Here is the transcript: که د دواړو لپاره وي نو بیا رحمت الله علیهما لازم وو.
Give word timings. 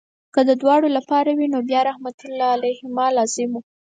که 0.33 0.41
د 0.49 0.51
دواړو 0.61 0.87
لپاره 0.97 1.29
وي 1.37 1.47
نو 1.53 1.59
بیا 1.69 1.81
رحمت 1.89 2.17
الله 2.27 2.49
علیهما 2.57 3.05
لازم 3.17 3.49
وو. 3.53 3.61